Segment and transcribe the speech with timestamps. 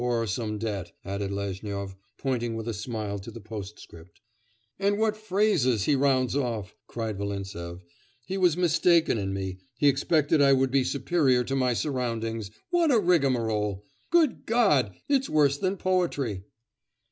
[0.03, 4.19] or some debt,' added Lezhnyov, pointing with a smile to the postscript.
[4.79, 7.83] 'And what phrases he rounds off!' cried Volintsev.
[8.25, 9.59] 'He was mistaken in me.
[9.77, 12.49] He expected I would be superior to my surroundings.
[12.71, 13.85] What a rigmarole!
[14.09, 14.95] Good God!
[15.07, 16.45] it's worse than poetry!